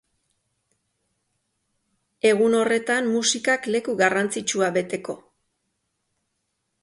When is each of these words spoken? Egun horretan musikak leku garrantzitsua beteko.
Egun 2.29 2.55
horretan 2.61 3.11
musikak 3.17 3.69
leku 3.75 3.95
garrantzitsua 4.01 4.71
beteko. 4.81 5.17